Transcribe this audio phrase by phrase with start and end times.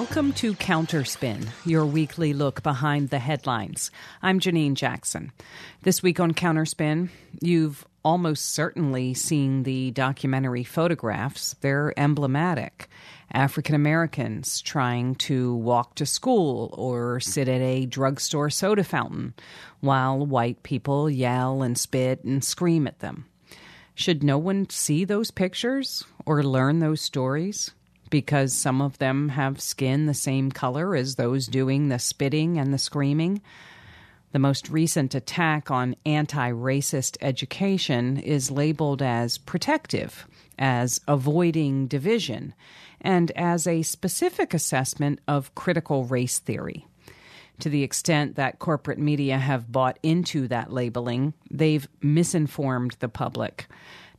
[0.00, 3.90] Welcome to Counterspin, your weekly look behind the headlines.
[4.22, 5.30] I'm Janine Jackson.
[5.82, 7.10] This week on Counterspin,
[7.42, 11.54] you've almost certainly seen the documentary photographs.
[11.60, 12.88] They're emblematic.
[13.30, 19.34] African Americans trying to walk to school or sit at a drugstore soda fountain
[19.80, 23.26] while white people yell and spit and scream at them.
[23.94, 27.72] Should no one see those pictures or learn those stories?
[28.10, 32.74] Because some of them have skin the same color as those doing the spitting and
[32.74, 33.40] the screaming.
[34.32, 40.26] The most recent attack on anti racist education is labeled as protective,
[40.58, 42.54] as avoiding division,
[43.00, 46.86] and as a specific assessment of critical race theory.
[47.60, 53.66] To the extent that corporate media have bought into that labeling, they've misinformed the public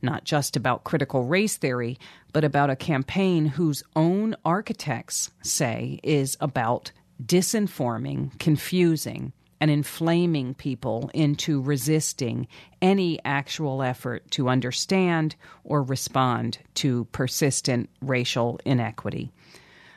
[0.02, 1.98] not just about critical race theory,
[2.32, 6.92] but about a campaign whose own architects say is about
[7.24, 12.48] disinforming, confusing, and inflaming people into resisting
[12.80, 19.30] any actual effort to understand or respond to persistent racial inequity.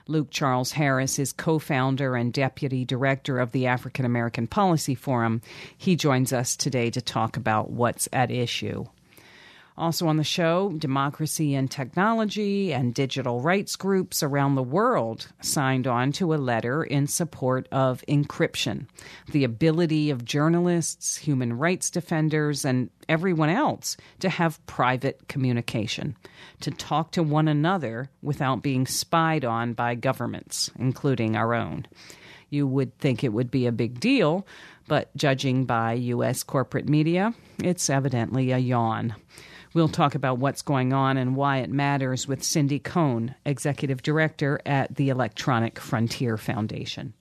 [0.08, 5.42] Luke Charles Harris is co founder and deputy director of the African American Policy Forum.
[5.76, 8.86] He joins us today to talk about what's at issue.
[9.78, 15.86] Also on the show, democracy and technology and digital rights groups around the world signed
[15.86, 18.88] on to a letter in support of encryption,
[19.32, 26.16] the ability of journalists, human rights defenders, and everyone else to have private communication,
[26.62, 31.86] to talk to one another without being spied on by governments, including our own.
[32.50, 34.48] You would think it would be a big deal,
[34.88, 36.44] but judging by U.S.
[36.44, 39.16] corporate media, it's evidently a yawn.
[39.75, 44.61] We'll talk about what's going on and why it matters with Cindy Cohn, Executive Director
[44.65, 47.13] at the Electronic Frontier Foundation.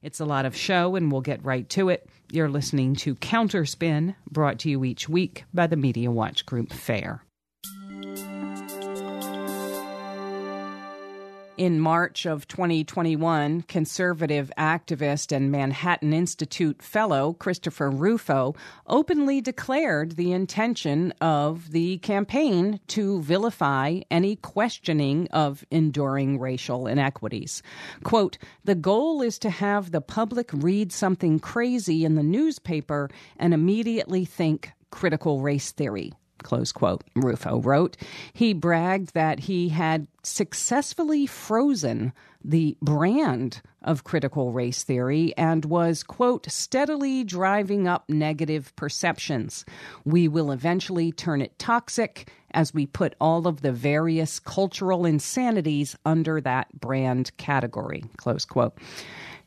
[0.00, 2.08] It's a lot of show, and we'll get right to it.
[2.30, 7.24] You're listening to Counterspin, brought to you each week by the Media Watch Group FAIR.
[11.58, 18.54] In March of 2021, conservative activist and Manhattan Institute fellow Christopher Rufo
[18.86, 27.60] openly declared the intention of the campaign to vilify any questioning of enduring racial inequities.
[28.04, 33.52] Quote, the goal is to have the public read something crazy in the newspaper and
[33.52, 37.96] immediately think critical race theory close quote, Rufo wrote.
[38.32, 42.12] He bragged that he had successfully frozen
[42.44, 49.64] the brand of critical race theory and was, quote, steadily driving up negative perceptions.
[50.04, 55.96] We will eventually turn it toxic as we put all of the various cultural insanities
[56.04, 58.78] under that brand category, close quote.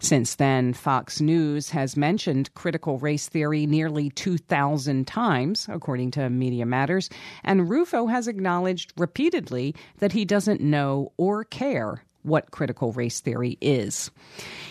[0.01, 6.65] Since then, Fox News has mentioned critical race theory nearly 2,000 times, according to Media
[6.65, 7.07] Matters,
[7.43, 13.59] and Rufo has acknowledged repeatedly that he doesn't know or care what critical race theory
[13.61, 14.09] is.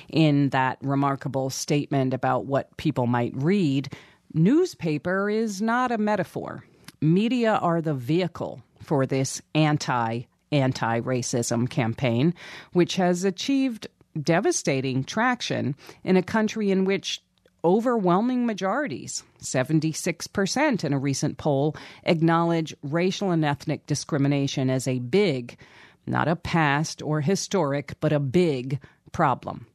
[0.09, 3.95] In that remarkable statement about what people might read,
[4.35, 6.65] newspaper is not a metaphor.
[7.01, 12.35] Media are the vehicle for this anti anti racism campaign,
[12.73, 13.87] which has achieved
[14.21, 17.23] devastating traction in a country in which
[17.65, 25.59] overwhelming majorities, 76% in a recent poll, acknowledge racial and ethnic discrimination as a big,
[26.07, 28.81] not a past or historic, but a big
[29.13, 29.67] problem.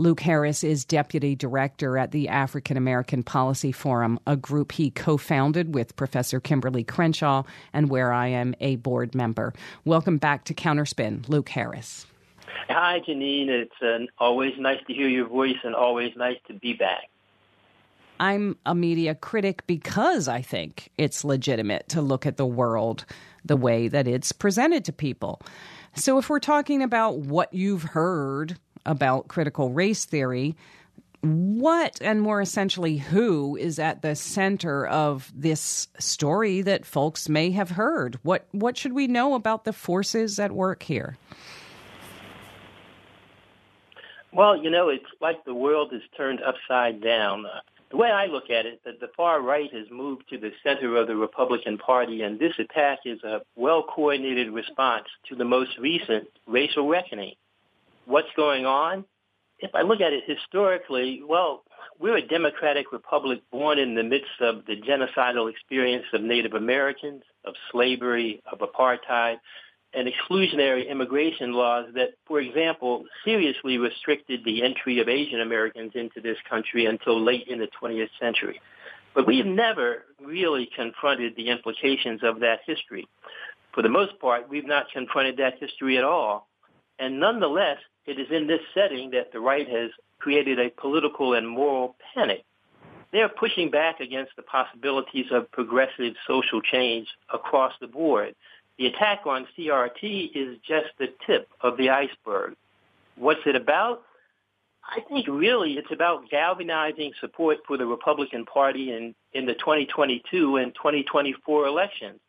[0.00, 5.16] Luke Harris is deputy director at the African American Policy Forum, a group he co
[5.16, 7.42] founded with Professor Kimberlé Crenshaw
[7.72, 9.52] and where I am a board member.
[9.84, 12.06] Welcome back to Counterspin, Luke Harris.
[12.68, 13.48] Hi, Janine.
[13.48, 17.08] It's uh, always nice to hear your voice and always nice to be back.
[18.20, 23.04] I'm a media critic because I think it's legitimate to look at the world
[23.44, 25.40] the way that it's presented to people.
[25.94, 30.56] So, if we're talking about what you've heard about critical race theory,
[31.20, 37.50] what and more essentially who is at the center of this story that folks may
[37.50, 38.18] have heard?
[38.22, 41.16] What what should we know about the forces at work here?
[44.32, 47.46] Well, you know, it's like the world is turned upside down.
[47.46, 47.60] Uh,
[47.90, 50.96] the way I look at it, that the far right has moved to the center
[50.96, 56.28] of the Republican Party, and this attack is a well-coordinated response to the most recent
[56.46, 57.34] racial reckoning.
[58.04, 59.04] What's going on?
[59.60, 61.62] If I look at it historically, well,
[61.98, 67.22] we're a democratic republic born in the midst of the genocidal experience of Native Americans,
[67.44, 69.38] of slavery, of apartheid,
[69.94, 76.20] and exclusionary immigration laws that, for example, seriously restricted the entry of Asian Americans into
[76.20, 78.60] this country until late in the 20th century.
[79.14, 83.08] But we've never really confronted the implications of that history.
[83.72, 86.48] For the most part, we've not confronted that history at all.
[86.98, 91.48] And nonetheless, it is in this setting that the right has created a political and
[91.48, 92.44] moral panic.
[93.12, 98.34] They're pushing back against the possibilities of progressive social change across the board.
[98.78, 102.54] The attack on CRT is just the tip of the iceberg.
[103.16, 104.02] What's it about?
[104.84, 110.56] I think really it's about galvanizing support for the Republican Party in, in the 2022
[110.56, 112.20] and 2024 elections.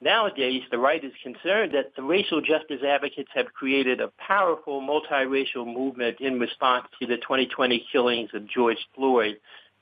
[0.00, 5.66] Nowadays, the right is concerned that the racial justice advocates have created a powerful multiracial
[5.66, 9.38] movement in response to the 2020 killings of George Floyd,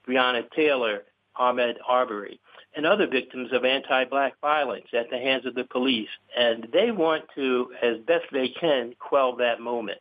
[0.08, 1.02] Breonna Taylor,
[1.38, 2.40] Ahmaud Arbery,
[2.74, 6.08] and other victims of anti-black violence at the hands of the police.
[6.36, 9.98] And they want to, as best they can, quell that moment.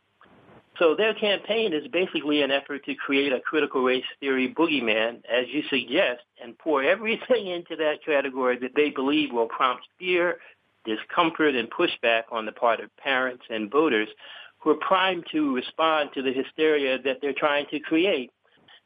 [0.78, 5.46] So their campaign is basically an effort to create a critical race theory boogeyman, as
[5.48, 10.38] you suggest, and pour everything into that category that they believe will prompt fear,
[10.86, 14.08] discomfort, and pushback on the part of parents and voters
[14.60, 18.30] who are primed to respond to the hysteria that they're trying to create.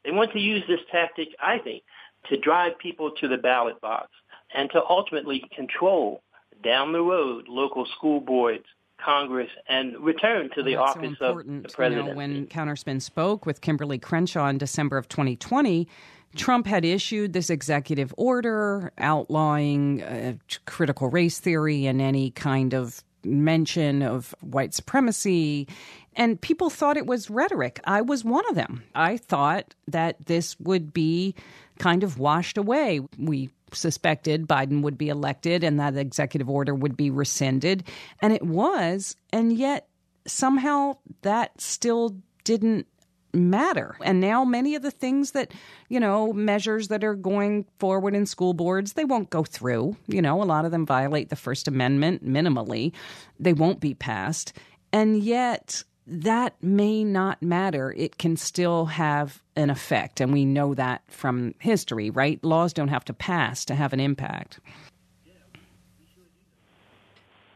[0.03, 1.83] They want to use this tactic, I think,
[2.29, 4.09] to drive people to the ballot box
[4.53, 6.21] and to ultimately control
[6.63, 8.65] down the road local school boards,
[9.03, 12.07] Congress and return to the well, office so of the president.
[12.07, 15.87] You know, when Counterspin spoke with Kimberlé Crenshaw in December of 2020,
[16.35, 20.33] Trump had issued this executive order outlawing uh,
[20.65, 25.67] critical race theory and any kind of mention of white supremacy.
[26.15, 27.79] And people thought it was rhetoric.
[27.85, 28.83] I was one of them.
[28.95, 31.35] I thought that this would be
[31.79, 33.01] kind of washed away.
[33.17, 37.83] We suspected Biden would be elected and that executive order would be rescinded.
[38.21, 39.15] And it was.
[39.31, 39.87] And yet
[40.25, 42.87] somehow that still didn't
[43.33, 43.97] matter.
[44.03, 45.53] And now many of the things that,
[45.89, 49.95] you know, measures that are going forward in school boards, they won't go through.
[50.07, 52.93] You know, a lot of them violate the First Amendment minimally.
[53.39, 54.53] They won't be passed.
[54.93, 57.93] And yet that may not matter.
[57.97, 60.21] It can still have an effect.
[60.21, 62.41] And we know that from history, right?
[62.43, 64.59] Laws don't have to pass to have an impact.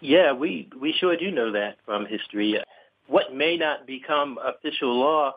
[0.01, 2.61] Yeah, we, we sure do know that from history.
[3.07, 5.35] What may not become official law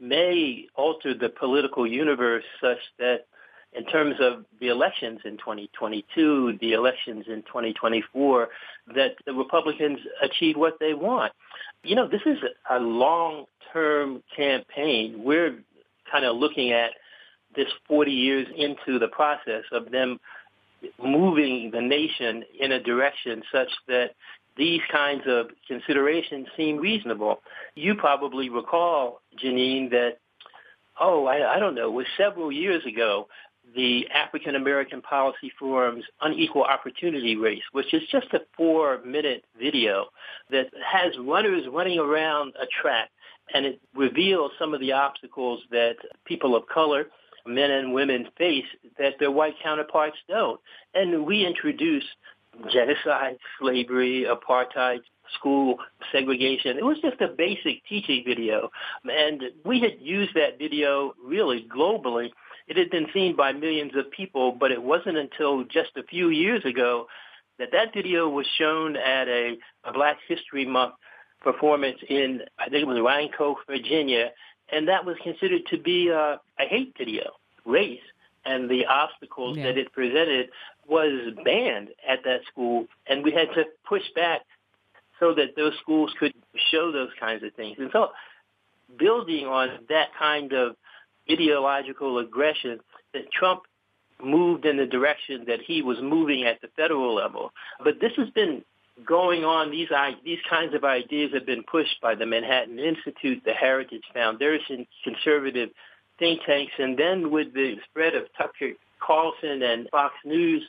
[0.00, 3.26] may alter the political universe such that
[3.72, 8.48] in terms of the elections in 2022, the elections in 2024,
[8.94, 11.32] that the Republicans achieve what they want.
[11.82, 12.38] You know, this is
[12.70, 15.22] a long-term campaign.
[15.24, 15.58] We're
[16.10, 16.90] kind of looking at
[17.56, 20.20] this 40 years into the process of them
[21.02, 24.12] moving the nation in a direction such that
[24.56, 27.40] these kinds of considerations seem reasonable.
[27.74, 30.18] You probably recall, Janine, that,
[31.00, 33.28] oh, I, I don't know, it was several years ago,
[33.74, 40.06] the African American Policy Forum's Unequal Opportunity Race, which is just a four minute video
[40.50, 43.10] that has runners running around a track
[43.54, 47.06] and it reveals some of the obstacles that people of color,
[47.46, 48.64] men and women face
[48.98, 50.60] that their white counterparts don't.
[50.94, 52.06] And we introduced
[52.72, 55.00] genocide, slavery, apartheid,
[55.38, 55.76] school
[56.12, 56.76] segregation.
[56.76, 58.70] It was just a basic teaching video.
[59.04, 62.30] And we had used that video really globally
[62.70, 66.28] it had been seen by millions of people, but it wasn't until just a few
[66.30, 67.08] years ago
[67.58, 70.94] that that video was shown at a, a Black History Month
[71.42, 74.30] performance in, I think it was Rancho, Virginia,
[74.70, 77.32] and that was considered to be a, a hate video,
[77.64, 77.98] race,
[78.44, 79.64] and the obstacles yeah.
[79.64, 80.50] that it presented
[80.86, 84.42] was banned at that school, and we had to push back
[85.18, 86.34] so that those schools could
[86.70, 87.78] show those kinds of things.
[87.80, 88.10] And so
[88.96, 90.76] building on that kind of
[91.30, 92.80] ideological aggression
[93.12, 93.62] that Trump
[94.22, 97.52] moved in the direction that he was moving at the federal level.
[97.82, 98.62] But this has been
[99.06, 99.70] going on.
[99.70, 99.88] These
[100.24, 105.70] these kinds of ideas have been pushed by the Manhattan Institute, the Heritage Foundation, conservative
[106.18, 110.62] think tanks, and then with the spread of Tucker Carlson and Fox News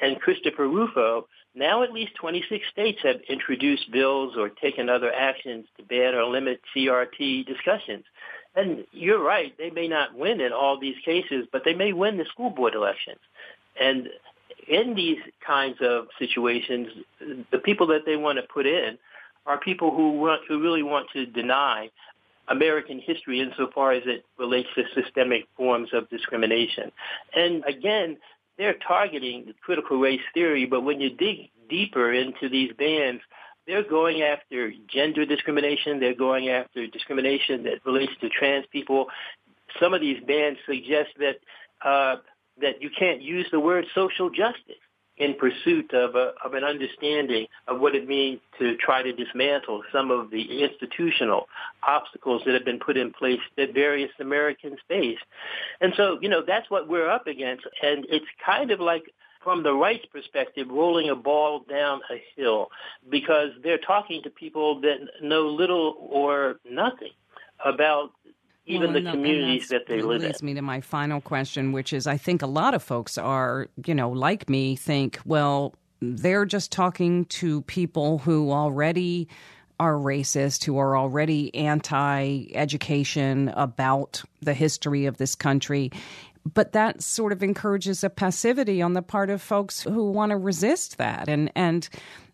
[0.00, 5.66] and Christopher Rufo, now at least 26 states have introduced bills or taken other actions
[5.76, 8.04] to ban or limit CRT discussions.
[8.54, 12.18] And you're right, they may not win in all these cases, but they may win
[12.18, 13.20] the school board elections.
[13.80, 14.08] And
[14.66, 16.88] in these kinds of situations,
[17.52, 18.98] the people that they want to put in
[19.46, 21.90] are people who want, who really want to deny
[22.48, 26.90] American history insofar as it relates to systemic forms of discrimination.
[27.34, 28.18] And again,
[28.56, 33.20] they're targeting critical race theory, but when you dig deeper into these bans,
[33.68, 36.00] they're going after gender discrimination.
[36.00, 39.06] They're going after discrimination that relates to trans people.
[39.78, 41.36] Some of these bans suggest that
[41.84, 42.16] uh,
[42.60, 44.82] that you can't use the word social justice
[45.18, 49.82] in pursuit of, a, of an understanding of what it means to try to dismantle
[49.92, 51.48] some of the institutional
[51.86, 55.18] obstacles that have been put in place that various Americans face.
[55.80, 57.64] And so, you know, that's what we're up against.
[57.82, 62.70] And it's kind of like from the right's perspective, rolling a ball down a hill
[63.08, 67.12] because they're talking to people that know little or nothing
[67.64, 68.12] about
[68.66, 70.28] even well, the communities that they live in.
[70.28, 73.68] leads me to my final question, which is I think a lot of folks are,
[73.86, 79.28] you know, like me, think, well, they're just talking to people who already
[79.80, 85.90] are racist, who are already anti education about the history of this country.
[86.54, 90.36] But that sort of encourages a passivity on the part of folks who want to
[90.36, 91.28] resist that.
[91.28, 91.88] And, and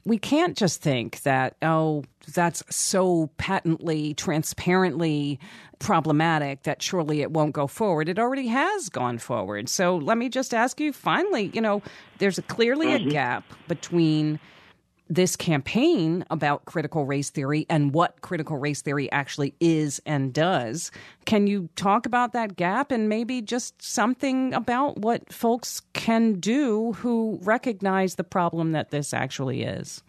[0.04, 2.04] we can't just think that, oh,
[2.34, 5.38] that's so patently, transparently
[5.78, 8.08] problematic that surely it won't go forward.
[8.08, 9.68] It already has gone forward.
[9.68, 11.82] So let me just ask you finally, you know,
[12.18, 13.08] there's a, clearly mm-hmm.
[13.08, 14.38] a gap between
[15.08, 20.90] this campaign about critical race theory and what critical race theory actually is and does.
[21.26, 26.92] Can you talk about that gap and maybe just something about what folks can do
[26.94, 30.02] who recognize the problem that this actually is?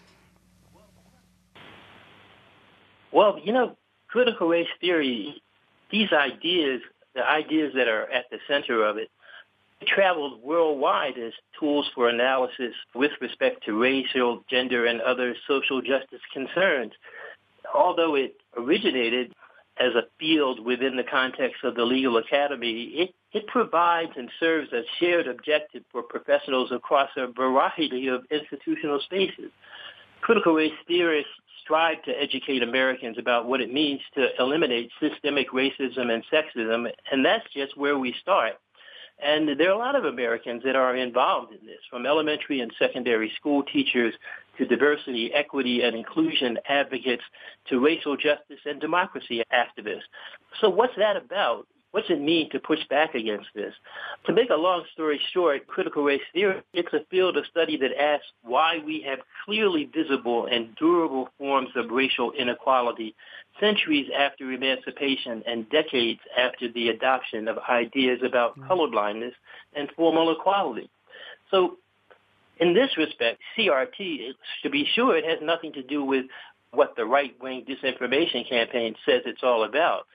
[3.12, 5.42] Well, you know, critical race theory,
[5.92, 6.82] these ideas,
[7.14, 9.10] the ideas that are at the center of it,
[9.86, 16.22] traveled worldwide as tools for analysis with respect to racial, gender, and other social justice
[16.34, 16.94] concerns.
[17.74, 19.34] Although it originated
[19.78, 24.72] as a field within the context of the legal academy, it, it provides and serves
[24.72, 29.52] a shared objective for professionals across a variety of institutional spaces.
[30.22, 36.12] Critical race theorists strive to educate Americans about what it means to eliminate systemic racism
[36.12, 38.54] and sexism, and that's just where we start.
[39.24, 42.72] And there are a lot of Americans that are involved in this, from elementary and
[42.78, 44.14] secondary school teachers
[44.58, 47.24] to diversity, equity, and inclusion advocates
[47.70, 50.02] to racial justice and democracy activists.
[50.60, 51.68] So what's that about?
[51.96, 53.74] What's it mean to push back against this?
[54.26, 57.98] To make a long story short, critical race theory, it's a field of study that
[57.98, 63.16] asks why we have clearly visible and durable forms of racial inequality
[63.62, 68.68] centuries after emancipation and decades after the adoption of ideas about mm.
[68.68, 69.32] colorblindness
[69.74, 70.90] and formal equality.
[71.50, 71.78] So
[72.60, 74.34] in this respect, CRT,
[74.64, 76.26] to be sure, it has nothing to do with
[76.72, 80.08] what the right-wing disinformation campaign says it's all about.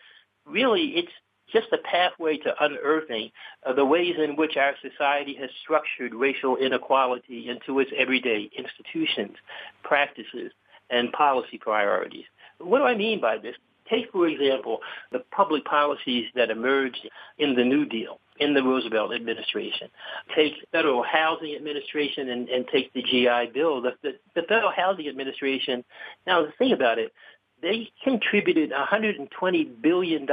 [0.45, 1.13] Really, it's
[1.53, 3.31] just a pathway to unearthing
[3.65, 9.37] uh, the ways in which our society has structured racial inequality into its everyday institutions,
[9.83, 10.53] practices,
[10.91, 12.25] and policy priorities.
[12.59, 13.55] What do I mean by this?
[13.89, 14.79] Take, for example,
[15.11, 19.89] the public policies that emerged in the New Deal, in the Roosevelt administration.
[20.35, 23.83] Take Federal Housing Administration and, and take the GI Bill.
[23.83, 25.85] The, the, the Federal Housing Administration,
[26.27, 27.13] now the thing about it,
[27.63, 30.27] they contributed $120 billion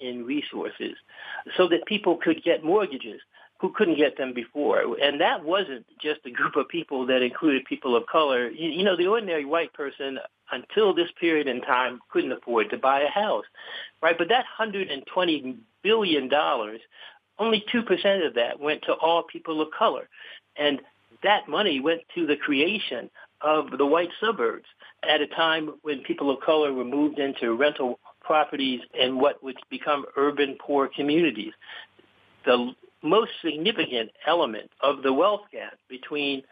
[0.00, 0.96] in resources
[1.56, 3.20] so that people could get mortgages
[3.60, 4.96] who couldn't get them before.
[5.02, 8.48] And that wasn't just a group of people that included people of color.
[8.48, 10.18] You, you know, the ordinary white person
[10.52, 13.44] until this period in time couldn't afford to buy a house,
[14.00, 14.16] right?
[14.16, 16.30] But that $120 billion,
[17.38, 20.08] only 2% of that went to all people of color.
[20.56, 20.80] And
[21.24, 24.66] that money went to the creation of the white suburbs
[25.08, 29.56] at a time when people of color were moved into rental properties in what would
[29.70, 31.52] become urban poor communities.
[32.44, 36.42] The most significant element of the wealth gap between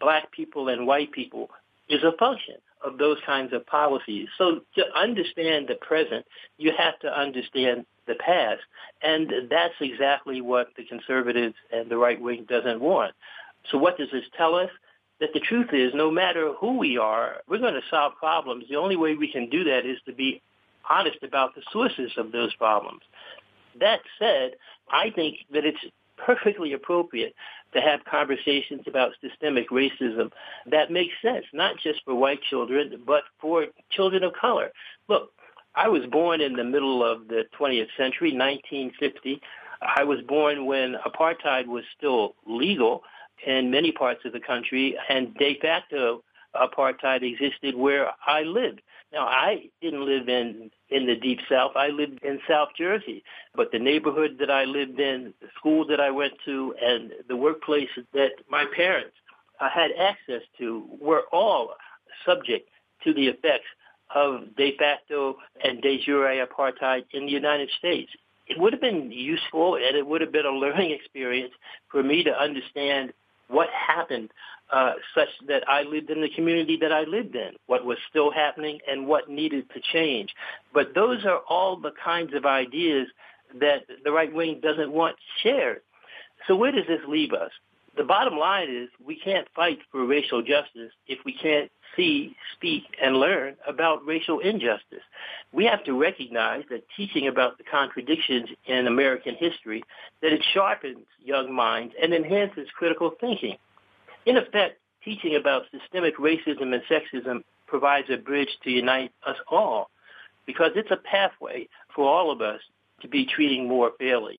[0.00, 1.50] black people and white people
[1.88, 4.28] is a function of those kinds of policies.
[4.38, 6.26] So to understand the present,
[6.58, 8.60] you have to understand the past.
[9.02, 13.14] And that's exactly what the conservatives and the right wing doesn't want.
[13.70, 14.70] So what does this tell us?
[15.20, 18.64] That the truth is no matter who we are, we're going to solve problems.
[18.68, 20.42] The only way we can do that is to be
[20.88, 23.02] honest about the sources of those problems.
[23.80, 24.52] That said,
[24.90, 25.78] I think that it's
[26.16, 27.34] perfectly appropriate
[27.72, 30.30] to have conversations about systemic racism
[30.66, 34.70] that makes sense, not just for white children, but for children of color.
[35.08, 35.32] Look,
[35.74, 39.42] I was born in the middle of the 20th century, 1950.
[39.82, 43.02] I was born when apartheid was still legal
[43.44, 46.22] in many parts of the country, and de facto
[46.54, 48.80] apartheid existed where I lived.
[49.12, 51.72] Now, I didn't live in in the deep south.
[51.76, 53.22] I lived in South Jersey,
[53.54, 57.36] but the neighborhood that I lived in, the school that I went to, and the
[57.36, 59.16] workplace that my parents
[59.60, 61.74] uh, had access to were all
[62.24, 62.68] subject
[63.04, 63.66] to the effects
[64.14, 68.10] of de facto and de jure apartheid in the United States.
[68.46, 71.52] It would have been useful and it would have been a learning experience
[71.90, 73.12] for me to understand
[73.48, 74.30] what happened
[74.72, 78.30] uh, such that I lived in the community that I lived in, what was still
[78.32, 80.34] happening and what needed to change.
[80.74, 83.08] But those are all the kinds of ideas
[83.60, 85.82] that the right wing doesn't want shared.
[86.46, 87.50] So where does this leave us?
[87.96, 92.84] The bottom line is we can't fight for racial justice if we can't see, speak,
[93.02, 95.02] and learn about racial injustice.
[95.52, 99.84] We have to recognize that teaching about the contradictions in American history,
[100.22, 103.56] that it sharpens young minds and enhances critical thinking.
[104.24, 109.90] In effect, teaching about systemic racism and sexism provides a bridge to unite us all
[110.46, 112.60] because it's a pathway for all of us
[113.00, 114.38] to be treating more fairly.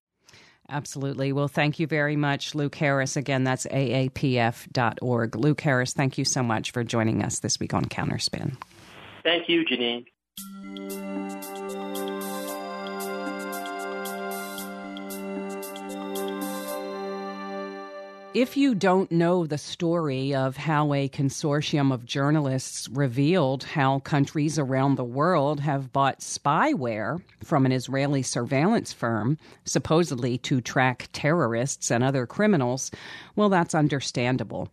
[0.70, 1.32] Absolutely.
[1.32, 3.16] Well, thank you very much, Luke Harris.
[3.16, 5.36] Again, that's aapf.org.
[5.36, 8.54] Luke Harris, thank you so much for joining us this week on Counterspin.
[9.22, 10.04] Thank you, Janine.
[18.34, 24.58] If you don't know the story of how a consortium of journalists revealed how countries
[24.58, 31.90] around the world have bought spyware from an Israeli surveillance firm, supposedly to track terrorists
[31.90, 32.90] and other criminals,
[33.34, 34.68] well, that's understandable.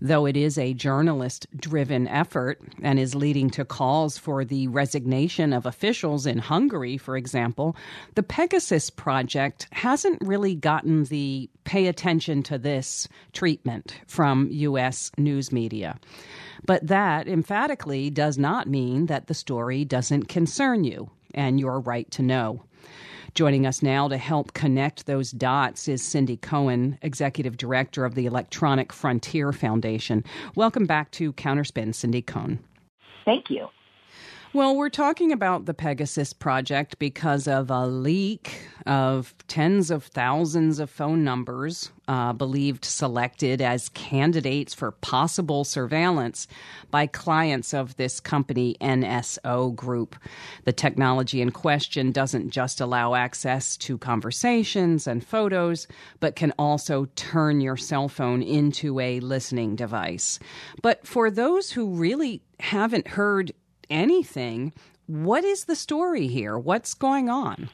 [0.00, 5.52] Though it is a journalist driven effort and is leading to calls for the resignation
[5.52, 7.74] of officials in Hungary, for example,
[8.14, 12.97] the Pegasus Project hasn't really gotten the pay attention to this
[13.32, 15.10] treatment from U.S.
[15.18, 15.98] news media.
[16.64, 22.10] But that emphatically does not mean that the story doesn't concern you and your right
[22.12, 22.62] to know.
[23.34, 28.26] Joining us now to help connect those dots is Cindy Cohn, Executive Director of the
[28.26, 30.24] Electronic Frontier Foundation.
[30.56, 32.58] Welcome back to Counterspin, Cindy Cohn.
[33.24, 33.68] Thank you.
[34.54, 40.78] Well, we're talking about the Pegasus project because of a leak of tens of thousands
[40.78, 46.48] of phone numbers uh, believed selected as candidates for possible surveillance
[46.90, 50.16] by clients of this company, NSO Group.
[50.64, 55.86] The technology in question doesn't just allow access to conversations and photos,
[56.20, 60.38] but can also turn your cell phone into a listening device.
[60.80, 63.52] But for those who really haven't heard
[63.90, 64.72] anything.
[65.06, 66.58] What is the story here?
[66.58, 67.70] What's going on?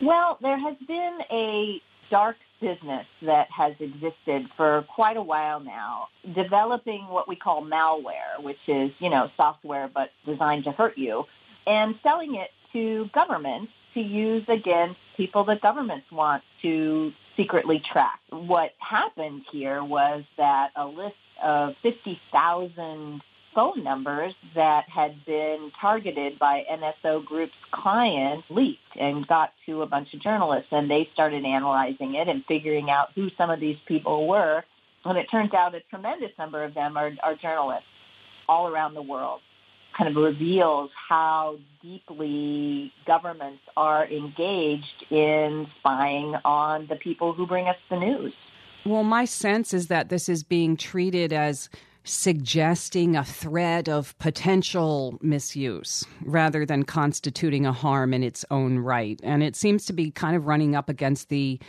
[0.00, 6.08] Well, there has been a dark business that has existed for quite a while now,
[6.34, 11.24] developing what we call malware, which is, you know, software but designed to hurt you,
[11.66, 18.20] and selling it to governments to use against people that governments want to secretly track.
[18.30, 23.22] What happened here was that a list of 50,000
[23.54, 29.86] phone numbers that had been targeted by NSO Group's clients leaked and got to a
[29.86, 30.68] bunch of journalists.
[30.70, 34.64] And they started analyzing it and figuring out who some of these people were.
[35.04, 37.86] And it turns out a tremendous number of them are, are journalists
[38.48, 39.40] all around the world.
[39.96, 47.68] Kind of reveals how deeply governments are engaged in spying on the people who bring
[47.68, 48.32] us the news.
[48.84, 51.68] Well, my sense is that this is being treated as
[52.04, 59.20] suggesting a threat of potential misuse rather than constituting a harm in its own right.
[59.22, 61.60] And it seems to be kind of running up against the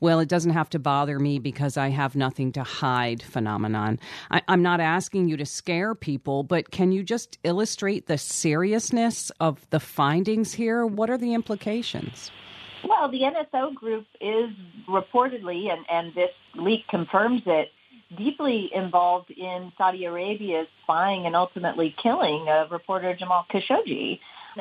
[0.00, 4.00] well, it doesn't have to bother me because I have nothing to hide phenomenon.
[4.32, 9.30] I, am not asking you to scare people, but can you just illustrate the seriousness
[9.38, 10.84] of the findings here?
[10.84, 12.32] What are the implications?
[12.84, 14.50] Well, the NSO group is
[14.88, 17.68] reportedly, and, and this leak confirms it,
[18.16, 24.18] deeply involved in Saudi Arabia's spying and ultimately killing of reporter Jamal Khashoggi,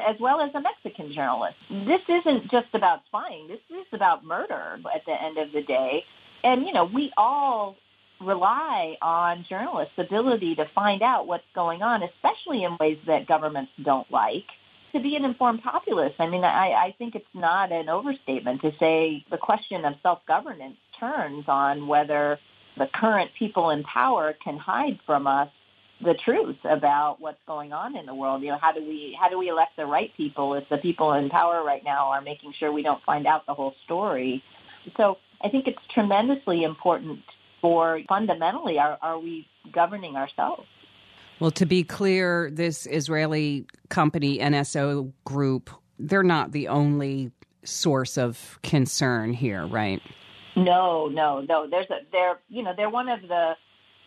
[0.07, 1.55] as well as a Mexican journalist.
[1.69, 3.47] This isn't just about spying.
[3.47, 6.03] This is about murder at the end of the day.
[6.43, 7.75] And, you know, we all
[8.19, 13.71] rely on journalists' ability to find out what's going on, especially in ways that governments
[13.83, 14.45] don't like
[14.93, 16.13] to be an informed populace.
[16.19, 20.77] I mean, I, I think it's not an overstatement to say the question of self-governance
[20.99, 22.39] turns on whether
[22.81, 25.49] the current people in power can hide from us
[26.03, 28.41] the truth about what's going on in the world.
[28.41, 31.13] You know, how do we how do we elect the right people if the people
[31.13, 34.43] in power right now are making sure we don't find out the whole story?
[34.97, 37.19] So I think it's tremendously important
[37.61, 40.65] for fundamentally are are we governing ourselves?
[41.39, 47.31] Well, to be clear, this Israeli company NSO group, they're not the only
[47.63, 50.01] source of concern here, right?
[50.55, 51.67] No, no, no.
[51.69, 53.55] There's a they're you know they're one of the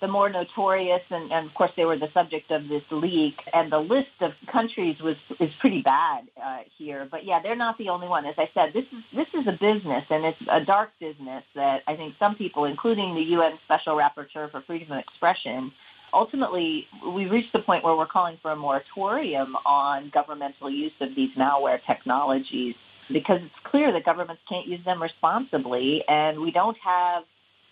[0.01, 3.73] the more notorious, and, and, of course they were the subject of this leak, and
[3.73, 7.09] the list of countries was is pretty bad uh, here.
[7.11, 8.27] But yeah, they're not the only one.
[8.27, 11.83] As I said, this is this is a business, and it's a dark business that
[11.87, 15.73] I think some people, including the UN Special Rapporteur for Freedom of Expression,
[16.13, 21.15] ultimately we reached the point where we're calling for a moratorium on governmental use of
[21.15, 22.75] these malware technologies
[23.13, 27.25] because it's clear that governments can't use them responsibly, and we don't have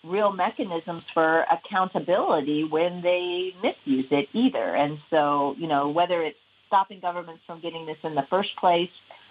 [0.04, 4.74] real mechanisms for accountability when they misuse it either.
[4.74, 8.90] And so, you know, whether it's stopping governments from getting this in the first place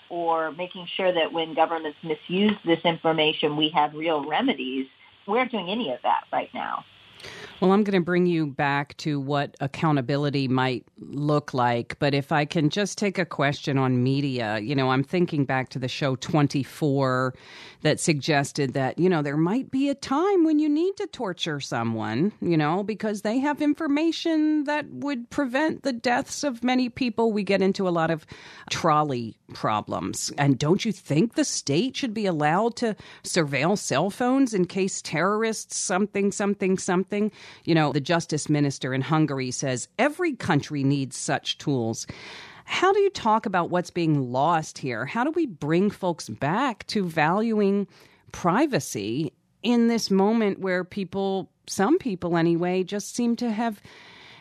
[0.09, 4.87] or making sure that when governments misuse this information, we have real remedies,
[5.27, 6.85] we aren't doing any of that right now.
[7.61, 11.95] Well, I'm going to bring you back to what accountability might look like.
[11.99, 15.69] But if I can just take a question on media, you know, I'm thinking back
[15.69, 17.35] to the show 24
[17.83, 21.59] that suggested that, you know, there might be a time when you need to torture
[21.59, 27.31] someone, you know, because they have information that would prevent the deaths of many people.
[27.31, 28.25] We get into a lot of
[28.71, 30.31] trolley problems.
[30.35, 34.99] And don't you think the state should be allowed to surveil cell phones in case
[35.01, 37.10] terrorists, something, something, something?
[37.65, 42.07] You know, the justice minister in Hungary says every country needs such tools.
[42.65, 45.05] How do you talk about what's being lost here?
[45.05, 47.87] How do we bring folks back to valuing
[48.31, 53.81] privacy in this moment where people, some people anyway, just seem to have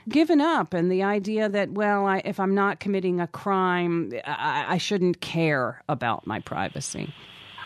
[0.09, 4.65] given up and the idea that well I, if i'm not committing a crime I,
[4.69, 7.13] I shouldn't care about my privacy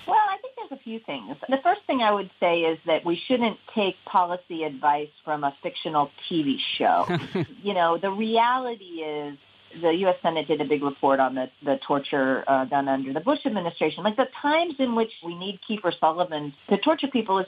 [0.06, 3.05] well i think there's a few things the first thing i would say is that
[3.05, 7.07] we shouldn't take policy advice from a fictional tv show
[7.62, 9.37] you know the reality is
[9.81, 10.16] the U.S.
[10.23, 14.05] Senate did a big report on the, the torture uh, done under the Bush administration.
[14.05, 17.47] Like the times in which we need Kiefer Sutherland to torture people is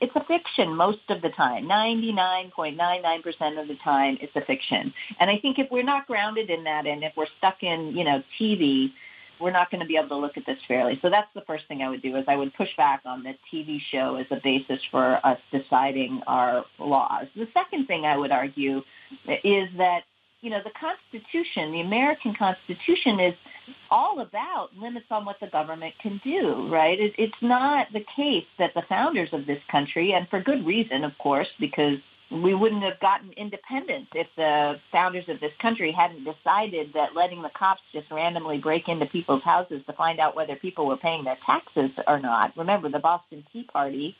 [0.00, 1.68] it's a fiction most of the time.
[1.68, 4.92] 99.99% of the time, it's a fiction.
[5.18, 8.04] And I think if we're not grounded in that and if we're stuck in, you
[8.04, 8.92] know, TV,
[9.40, 10.98] we're not going to be able to look at this fairly.
[11.02, 13.34] So that's the first thing I would do is I would push back on the
[13.52, 17.26] TV show as a basis for us deciding our laws.
[17.36, 18.82] The second thing I would argue
[19.44, 20.02] is that
[20.40, 23.34] you know, the Constitution, the American Constitution is
[23.90, 26.98] all about limits on what the government can do, right?
[26.98, 31.02] It, it's not the case that the founders of this country, and for good reason,
[31.02, 31.98] of course, because
[32.30, 37.40] we wouldn't have gotten independence if the founders of this country hadn't decided that letting
[37.42, 41.24] the cops just randomly break into people's houses to find out whether people were paying
[41.24, 42.54] their taxes or not.
[42.56, 44.16] Remember, the Boston Tea Party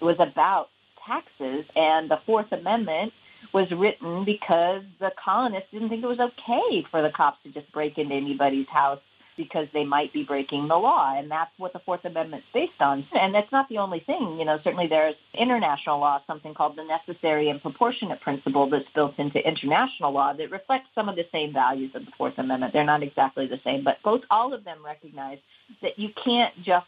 [0.00, 0.70] was about
[1.06, 3.12] taxes, and the Fourth Amendment
[3.52, 7.70] was written because the colonists didn't think it was okay for the cops to just
[7.72, 9.00] break into anybody's house
[9.40, 11.14] because they might be breaking the law.
[11.16, 13.06] And that's what the Fourth Amendment's based on.
[13.18, 14.38] And that's not the only thing.
[14.38, 19.18] You know, certainly there's international law, something called the necessary and proportionate principle that's built
[19.18, 22.74] into international law that reflects some of the same values of the Fourth Amendment.
[22.74, 25.38] They're not exactly the same, but both all of them recognize
[25.80, 26.86] that you can't just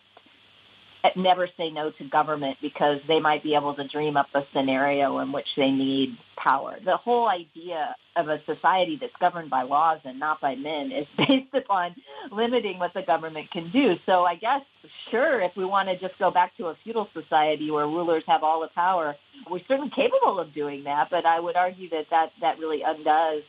[1.16, 5.18] never say no to government because they might be able to dream up a scenario
[5.18, 6.76] in which they need power.
[6.84, 11.06] The whole idea of a society that's governed by laws and not by men is
[11.18, 11.94] based upon
[12.30, 13.96] limiting what the government can do.
[14.06, 14.62] So I guess,
[15.10, 18.42] sure, if we want to just go back to a feudal society where rulers have
[18.42, 19.16] all the power,
[19.50, 23.42] we're certainly capable of doing that, but I would argue that that, that really undoes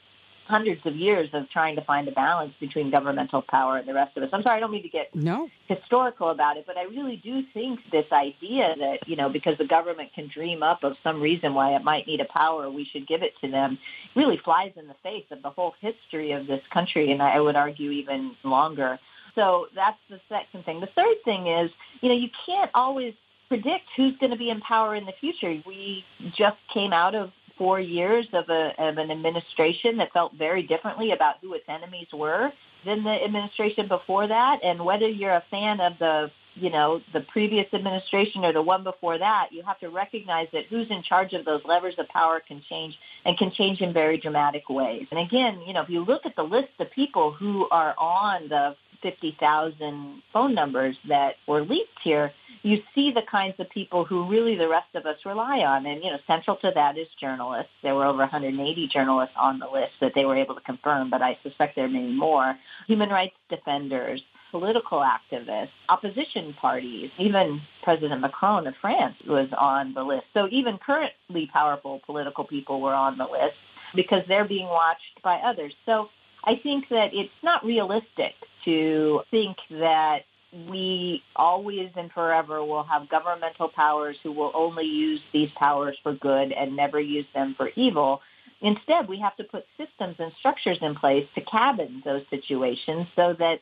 [0.46, 4.16] hundreds of years of trying to find a balance between governmental power and the rest
[4.18, 4.30] of us.
[4.34, 5.50] I'm sorry, I don't mean to get no.
[5.68, 9.66] historical about it, but I really do think this idea that, you know, because the
[9.66, 13.08] government can dream up of some reason why it might need a power, we should
[13.08, 13.78] give it to them,
[14.16, 17.56] really flies in the face of the whole history of this country, and I would
[17.56, 19.00] argue even longer.
[19.36, 20.80] So that's the second thing.
[20.80, 23.14] The third thing is, you know, you can't always
[23.48, 25.62] predict who's going to be in power in the future.
[25.66, 30.64] We just came out of four years of, a, of an administration that felt very
[30.64, 32.52] differently about who its enemies were
[32.86, 34.60] than the administration before that.
[34.64, 38.84] And whether you're a fan of the you know, the previous administration or the one
[38.84, 42.42] before that, you have to recognize that who's in charge of those levers of power
[42.48, 45.08] can change and can change in very dramatic ways.
[45.10, 48.50] And again, you know, if you look at the list of people who are on
[48.50, 52.32] the 50,000 phone numbers that were leaked here,
[52.64, 55.86] you see the kinds of people who really the rest of us rely on.
[55.86, 57.72] And, you know, central to that is journalists.
[57.84, 61.22] There were over 180 journalists on the list that they were able to confirm, but
[61.22, 62.58] I suspect there are many more.
[62.88, 70.04] Human rights defenders, political activists, opposition parties, even President Macron of France was on the
[70.04, 70.24] list.
[70.34, 73.58] So even currently powerful political people were on the list
[73.94, 75.74] because they're being watched by others.
[75.86, 76.10] So
[76.46, 80.24] I think that it's not realistic to think that
[80.70, 86.14] we always and forever will have governmental powers who will only use these powers for
[86.14, 88.22] good and never use them for evil.
[88.62, 93.36] Instead, we have to put systems and structures in place to cabin those situations so
[93.38, 93.60] that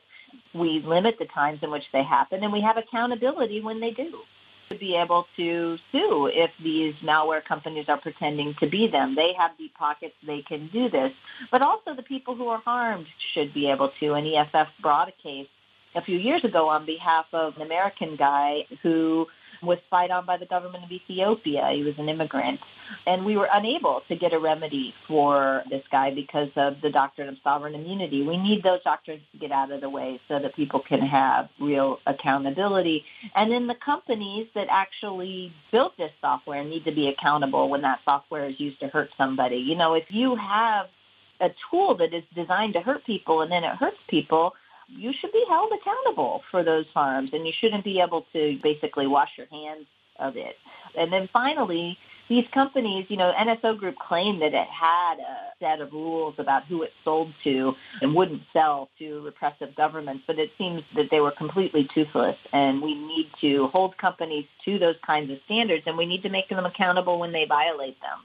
[0.54, 4.20] we limit the times in which they happen and we have accountability when they do
[4.70, 9.14] to be able to sue if these malware companies are pretending to be them.
[9.14, 10.14] They have deep pockets.
[10.26, 11.12] They can do this.
[11.50, 14.14] But also the people who are harmed should be able to.
[14.14, 15.48] And EFF brought a case
[15.94, 19.26] a few years ago on behalf of an American guy who
[19.62, 21.70] was spied on by the government of Ethiopia.
[21.72, 22.58] He was an immigrant.
[23.06, 27.28] And we were unable to get a remedy for this guy because of the doctrine
[27.28, 28.22] of sovereign immunity.
[28.22, 31.48] We need those doctrines to get out of the way so that people can have
[31.60, 33.04] real accountability.
[33.34, 38.00] And then the companies that actually built this software need to be accountable when that
[38.04, 39.56] software is used to hurt somebody.
[39.56, 40.86] You know, if you have
[41.40, 44.54] a tool that is designed to hurt people and then it hurts people,
[44.96, 49.06] you should be held accountable for those harms and you shouldn't be able to basically
[49.06, 49.86] wash your hands
[50.18, 50.56] of it.
[50.96, 55.80] And then finally, these companies, you know, NSO Group claimed that it had a set
[55.80, 60.50] of rules about who it sold to and wouldn't sell to repressive governments, but it
[60.56, 62.36] seems that they were completely toothless.
[62.52, 66.30] And we need to hold companies to those kinds of standards, and we need to
[66.30, 68.20] make them accountable when they violate them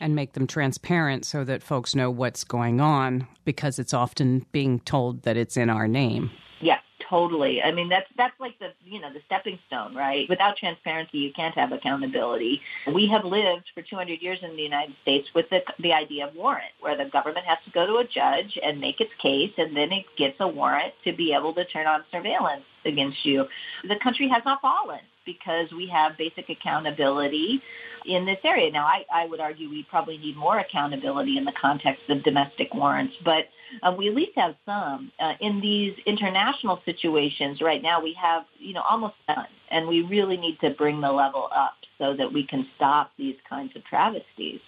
[0.00, 4.80] and make them transparent so that folks know what's going on because it's often being
[4.80, 6.30] told that it's in our name.
[6.60, 7.62] Yeah, totally.
[7.62, 10.28] I mean, that's that's like the you know the stepping stone, right?
[10.28, 12.60] Without transparency, you can't have accountability.
[12.92, 16.34] We have lived for 200 years in the United States with the the idea of
[16.34, 19.76] warrant, where the government has to go to a judge and make its case, and
[19.76, 23.46] then it gets a warrant to be able to turn on surveillance against you.
[23.86, 25.00] The country has not fallen
[25.38, 27.60] because we have basic accountability
[28.06, 28.70] in this area.
[28.70, 32.72] Now, I, I would argue we probably need more accountability in the context of domestic
[32.74, 33.44] warrants, but
[33.82, 35.12] uh, we at least have some.
[35.20, 40.02] Uh, in these international situations right now, we have, you know, almost none, and we
[40.02, 43.84] really need to bring the level up so that we can stop these kinds of
[43.84, 44.60] travesties.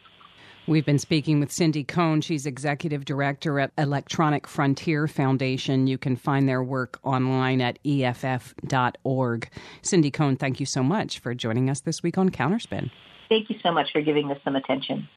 [0.68, 2.20] We've been speaking with Cindy Cohn.
[2.20, 5.88] She's executive director at Electronic Frontier Foundation.
[5.88, 9.48] You can find their work online at EFF.org.
[9.82, 12.92] Cindy Cohn, thank you so much for joining us this week on Counterspin.
[13.28, 15.08] Thank you so much for giving us some attention.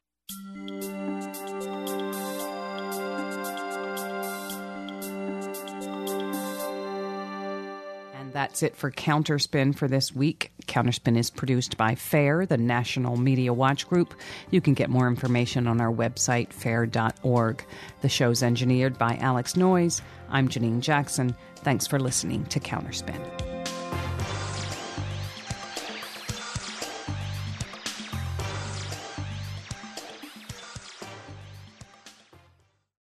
[8.36, 10.52] That's it for Counterspin for this week.
[10.66, 14.12] Counterspin is produced by FAIR, the National Media Watch Group.
[14.50, 17.64] You can get more information on our website, fair.org.
[18.02, 20.02] The show's engineered by Alex Noyes.
[20.28, 21.34] I'm Janine Jackson.
[21.60, 23.55] Thanks for listening to Counterspin.